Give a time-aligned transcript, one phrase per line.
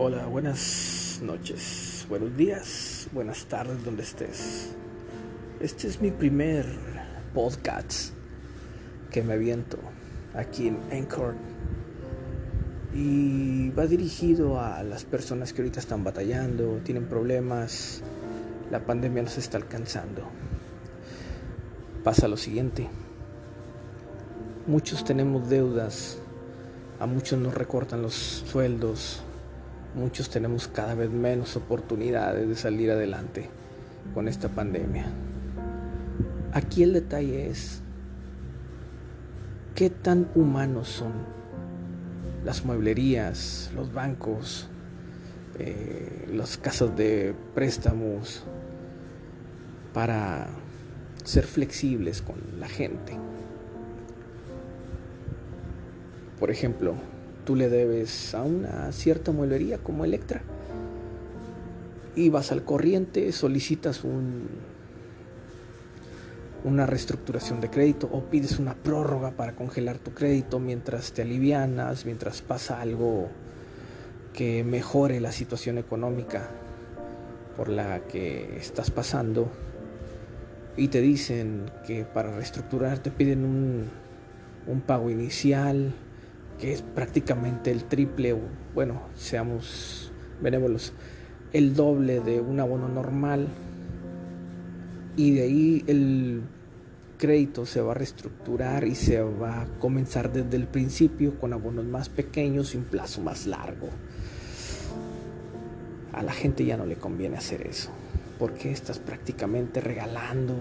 [0.00, 4.70] Hola, buenas noches, buenos días, buenas tardes donde estés.
[5.58, 6.66] Este es mi primer
[7.34, 8.12] podcast
[9.10, 9.76] que me aviento
[10.34, 11.34] aquí en Anchor
[12.94, 18.00] y va dirigido a las personas que ahorita están batallando, tienen problemas,
[18.70, 20.22] la pandemia nos está alcanzando.
[22.04, 22.88] Pasa lo siguiente,
[24.68, 26.18] muchos tenemos deudas,
[27.00, 29.24] a muchos nos recortan los sueldos,
[29.98, 33.50] muchos tenemos cada vez menos oportunidades de salir adelante
[34.14, 35.06] con esta pandemia.
[36.52, 37.82] Aquí el detalle es
[39.74, 41.12] qué tan humanos son
[42.44, 44.68] las mueblerías, los bancos,
[45.58, 48.44] eh, las casas de préstamos
[49.92, 50.46] para
[51.24, 53.18] ser flexibles con la gente.
[56.38, 56.94] Por ejemplo,
[57.48, 60.42] tú le debes a una cierta mueblería como Electra.
[62.14, 64.48] Y vas al corriente, solicitas un,
[66.62, 72.04] una reestructuración de crédito o pides una prórroga para congelar tu crédito mientras te alivianas,
[72.04, 73.30] mientras pasa algo
[74.34, 76.50] que mejore la situación económica
[77.56, 79.48] por la que estás pasando.
[80.76, 83.86] Y te dicen que para reestructurar te piden un,
[84.66, 85.94] un pago inicial
[86.58, 88.36] que es prácticamente el triple,
[88.74, 90.92] bueno, seamos benévolos,
[91.52, 93.48] el doble de un abono normal.
[95.16, 96.42] Y de ahí el
[97.18, 101.84] crédito se va a reestructurar y se va a comenzar desde el principio con abonos
[101.84, 103.88] más pequeños y un plazo más largo.
[106.12, 107.90] A la gente ya no le conviene hacer eso,
[108.38, 110.54] porque estás prácticamente regalando,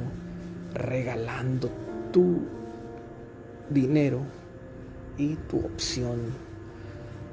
[0.74, 1.70] regalando
[2.12, 2.42] tu
[3.70, 4.22] dinero
[5.18, 6.18] y tu opción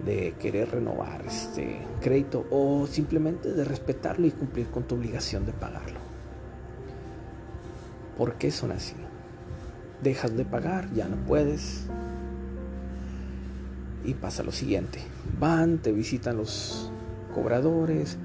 [0.04, 5.52] de querer renovar este crédito o simplemente de respetarlo y cumplir con tu obligación de
[5.52, 5.98] pagarlo.
[8.18, 8.94] ¿Por qué son así?
[10.02, 11.86] Dejas de pagar, ya no puedes.
[14.04, 15.00] Y pasa lo siguiente.
[15.40, 16.90] Van, te visitan los
[17.34, 18.18] cobradores,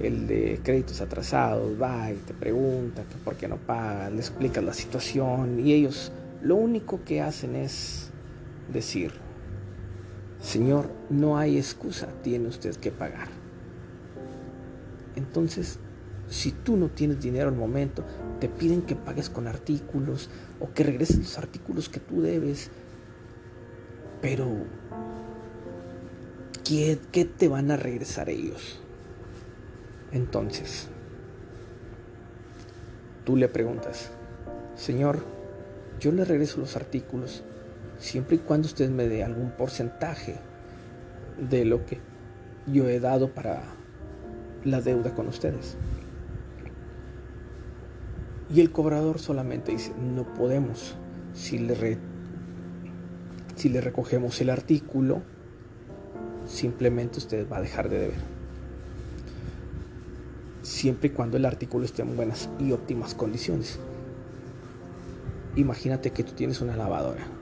[0.00, 4.64] el de créditos atrasados, va y te pregunta que por qué no pagas, le explicas
[4.64, 6.12] la situación y ellos
[6.42, 8.10] lo único que hacen es
[8.70, 9.12] decir,
[10.40, 13.28] Señor, no hay excusa, tiene usted que pagar.
[15.16, 15.78] Entonces,
[16.28, 18.04] si tú no tienes dinero al momento,
[18.40, 20.30] te piden que pagues con artículos
[20.60, 22.70] o que regreses los artículos que tú debes.
[24.20, 24.48] Pero,
[26.64, 28.80] ¿qué, qué te van a regresar ellos?
[30.10, 30.88] Entonces,
[33.24, 34.10] tú le preguntas,
[34.74, 35.24] Señor,
[36.00, 37.42] yo le regreso los artículos,
[38.02, 40.34] siempre y cuando usted me dé algún porcentaje
[41.38, 42.00] de lo que
[42.66, 43.62] yo he dado para
[44.64, 45.76] la deuda con ustedes.
[48.52, 50.96] Y el cobrador solamente dice, no podemos.
[51.32, 51.98] Si le,
[53.54, 55.22] si le recogemos el artículo,
[56.46, 58.32] simplemente usted va a dejar de deber.
[60.62, 63.78] Siempre y cuando el artículo esté en buenas y óptimas condiciones.
[65.54, 67.41] Imagínate que tú tienes una lavadora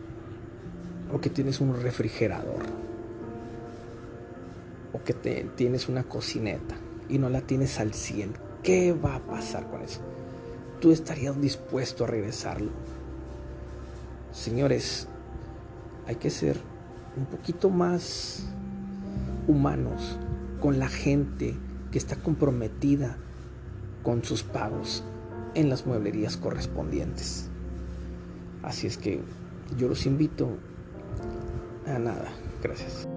[1.13, 2.65] o que tienes un refrigerador
[4.93, 6.77] o que te, tienes una cocineta
[7.09, 10.01] y no la tienes al 100, ¿qué va a pasar con eso?
[10.81, 12.71] ¿Tú estarías dispuesto a regresarlo?
[14.33, 15.09] Señores,
[16.07, 16.57] hay que ser
[17.17, 18.45] un poquito más
[19.47, 20.19] humanos
[20.61, 21.57] con la gente
[21.91, 23.17] que está comprometida
[24.03, 25.05] con sus pagos
[25.55, 27.49] en las mueblerías correspondientes.
[28.63, 29.21] Así es que
[29.77, 30.49] yo los invito
[31.99, 32.33] nada.
[32.63, 33.09] Gracias.